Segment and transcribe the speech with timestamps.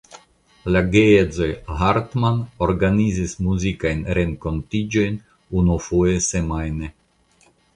[0.75, 1.49] La geedzoj
[1.81, 5.23] Hartmann organizis muzikajn renkontiĝojn
[5.63, 6.91] unufoje semajne.